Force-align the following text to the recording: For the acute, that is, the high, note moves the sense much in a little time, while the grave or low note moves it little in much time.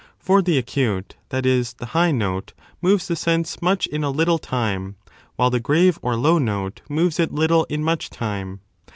For 0.17 0.41
the 0.41 0.57
acute, 0.57 1.15
that 1.29 1.45
is, 1.45 1.73
the 1.75 1.85
high, 1.93 2.11
note 2.11 2.53
moves 2.81 3.07
the 3.07 3.15
sense 3.15 3.61
much 3.61 3.85
in 3.85 4.03
a 4.03 4.09
little 4.09 4.39
time, 4.39 4.95
while 5.35 5.51
the 5.51 5.59
grave 5.59 5.99
or 6.01 6.15
low 6.15 6.39
note 6.39 6.81
moves 6.89 7.19
it 7.19 7.31
little 7.31 7.65
in 7.65 7.83
much 7.83 8.09
time. 8.09 8.61